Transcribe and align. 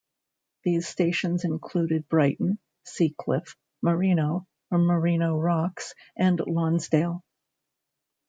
These 0.63 0.87
stations 0.87 1.45
included 1.45 2.09
Brighton, 2.09 2.57
Seacliff, 2.87 3.55
Marino, 3.83 4.47
Marino 4.71 5.37
Rocks 5.37 5.93
and 6.15 6.39
Lonsdale. 6.39 7.23